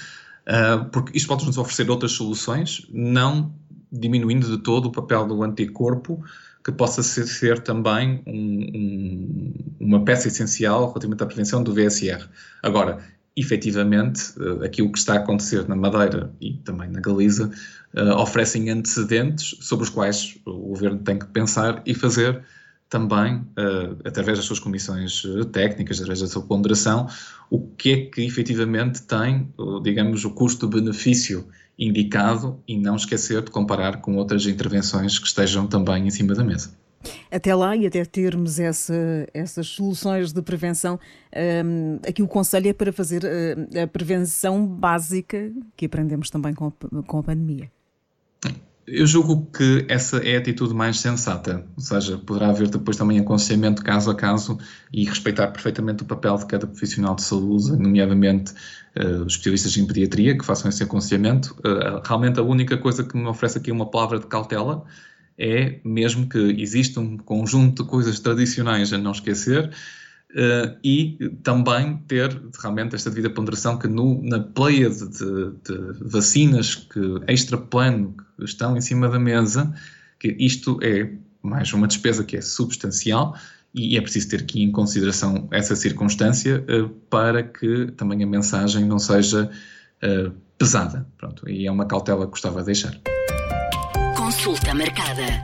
uh, 0.47 0.85
porque 0.90 1.17
isto 1.17 1.26
pode 1.26 1.45
nos 1.45 1.59
oferecer 1.59 1.90
outras 1.90 2.12
soluções, 2.12 2.87
não 2.93 3.52
diminuindo 3.90 4.47
de 4.47 4.62
todo 4.62 4.87
o 4.87 4.93
papel 4.93 5.26
do 5.26 5.43
anticorpo, 5.43 6.23
que 6.64 6.73
possa 6.73 7.02
ser, 7.02 7.26
ser 7.26 7.61
também 7.61 8.23
um, 8.26 8.33
um, 8.75 9.52
uma 9.81 10.05
peça 10.05 10.28
essencial 10.28 10.88
relativamente 10.88 11.23
à 11.23 11.26
prevenção 11.26 11.62
do 11.62 11.73
VSR. 11.73 12.28
Agora, 12.62 12.99
efetivamente, 13.38 14.33
uh, 14.38 14.64
aquilo 14.64 14.90
que 14.90 14.99
está 14.99 15.14
a 15.14 15.16
acontecer 15.16 15.68
na 15.68 15.76
Madeira 15.76 16.33
e 16.40 16.54
também 16.54 16.88
na 16.88 17.00
Galiza 17.00 17.50
uh, 17.95 18.21
oferecem 18.21 18.71
antecedentes 18.71 19.57
sobre 19.61 19.85
os 19.85 19.90
quais 19.90 20.38
o 20.45 20.68
governo 20.68 20.99
tem 20.99 21.18
que 21.18 21.26
pensar 21.26 21.83
e 21.87 21.95
fazer 21.95 22.42
também, 22.88 23.37
uh, 23.37 23.97
através 24.04 24.38
das 24.38 24.47
suas 24.47 24.59
comissões 24.59 25.23
técnicas, 25.52 25.99
através 25.99 26.21
da 26.21 26.26
sua 26.26 26.42
ponderação, 26.42 27.07
o 27.50 27.61
que 27.61 27.92
é 27.92 27.97
que 28.07 28.23
efetivamente 28.23 29.02
tem, 29.02 29.52
digamos, 29.83 30.25
o 30.25 30.30
custo-benefício 30.30 31.47
indicado 31.78 32.61
e 32.66 32.78
não 32.78 32.97
esquecer 32.97 33.42
de 33.42 33.50
comparar 33.50 34.00
com 34.00 34.16
outras 34.16 34.47
intervenções 34.47 35.18
que 35.18 35.26
estejam 35.26 35.66
também 35.66 36.07
em 36.07 36.11
cima 36.11 36.35
da 36.35 36.42
mesa. 36.42 36.71
Até 37.31 37.55
lá 37.55 37.76
e 37.76 37.87
até 37.87 38.05
termos 38.05 38.59
essa, 38.59 38.95
essas 39.33 39.67
soluções 39.69 40.33
de 40.33 40.43
prevenção, 40.43 40.99
um, 41.64 41.99
aqui 42.07 42.23
o 42.23 42.28
conselho 42.28 42.69
é 42.69 42.73
para 42.73 42.93
fazer 42.93 43.23
uh, 43.25 43.83
a 43.83 43.87
prevenção 43.87 44.67
básica 44.67 45.50
que 45.76 45.87
aprendemos 45.87 46.31
também 46.31 46.55
com, 46.55 46.71
com 47.07 47.19
a 47.19 47.23
pandemia. 47.23 47.71
Eu 48.90 49.07
julgo 49.07 49.47
que 49.52 49.85
essa 49.87 50.17
é 50.17 50.37
a 50.37 50.38
atitude 50.38 50.73
mais 50.73 50.99
sensata, 50.99 51.62
ou 51.76 51.83
seja, 51.83 52.17
poderá 52.17 52.49
haver 52.49 52.71
depois 52.71 52.97
também 52.97 53.19
aconselhamento 53.19 53.85
caso 53.85 54.11
a 54.11 54.14
caso 54.14 54.59
e 54.90 55.05
respeitar 55.05 55.49
perfeitamente 55.49 56.05
o 56.05 56.07
papel 56.07 56.38
de 56.38 56.47
cada 56.47 56.67
profissional 56.67 57.14
de 57.14 57.23
saúde, 57.23 57.73
nomeadamente 57.73 58.52
uh, 58.97 59.25
os 59.26 59.35
especialistas 59.35 59.76
em 59.76 59.87
pediatria 59.87 60.38
que 60.38 60.45
façam 60.45 60.71
esse 60.71 60.83
aconselhamento. 60.83 61.55
Uh, 61.59 62.00
realmente 62.02 62.40
a 62.40 62.43
única 62.43 62.78
coisa 62.78 63.05
que 63.05 63.14
me 63.14 63.26
oferece 63.26 63.59
aqui 63.59 63.71
uma 63.71 63.90
palavra 63.90 64.21
de 64.21 64.26
cautela 64.26 64.83
é 65.38 65.78
mesmo 65.85 66.28
que 66.28 66.38
existe 66.38 66.99
um 66.99 67.16
conjunto 67.16 67.85
de 67.85 67.88
coisas 67.88 68.18
tradicionais 68.18 68.92
a 68.92 68.99
não 68.99 69.12
esquecer 69.12 69.71
uh, 70.30 70.76
e 70.83 71.16
também 71.42 71.99
ter 72.09 72.40
realmente 72.61 72.97
esta 72.97 73.09
devida 73.09 73.30
ponderação 73.30 73.78
que 73.78 73.87
no, 73.87 74.21
na 74.23 74.40
pleia 74.40 74.90
de, 74.90 75.07
de, 75.07 75.92
vacinas 76.00 76.75
que 76.75 77.00
extra 77.28 77.57
plano 77.57 78.14
que 78.37 78.44
estão 78.44 78.77
em 78.77 78.81
cima 78.81 79.09
da 79.09 79.18
mesa, 79.18 79.72
que 80.18 80.37
isto 80.40 80.79
é 80.83 81.12
mais 81.40 81.72
uma 81.72 81.87
despesa 81.87 82.24
que 82.24 82.37
é 82.37 82.40
substancial 82.40 83.37
e 83.72 83.96
é 83.96 84.01
preciso 84.01 84.31
ter 84.31 84.40
aqui 84.40 84.62
em 84.62 84.72
consideração 84.72 85.46
essa 85.53 85.77
circunstância 85.77 86.64
uh, 86.68 86.88
para 87.09 87.44
que 87.44 87.92
também 87.96 88.24
a 88.24 88.27
mensagem 88.27 88.85
não 88.85 88.98
seja 88.98 89.48
uh, 90.03 90.33
pesada. 90.59 91.07
Pronto, 91.16 91.48
e 91.48 91.66
é 91.66 91.70
uma 91.70 91.87
cautela 91.87 92.24
que 92.24 92.33
gostava 92.33 92.59
de 92.61 92.66
deixar. 92.66 93.01
Consulta 94.29 94.75
marcada. 94.75 95.43